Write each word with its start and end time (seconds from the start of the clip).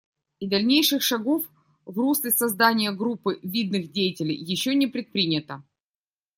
И 0.39 0.49
дальнейших 0.49 1.03
шагов 1.03 1.45
в 1.85 1.95
русле 1.99 2.31
создания 2.31 2.91
группы 2.91 3.39
видных 3.43 3.91
деятелей 3.91 4.33
еще 4.35 4.73
не 4.73 4.87
предпринято. 4.87 5.63